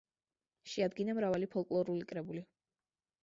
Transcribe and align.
შეადგინა 0.71 1.15
მრავალი 1.19 1.49
ფოლკლორული 1.55 2.07
კრებული. 2.13 2.45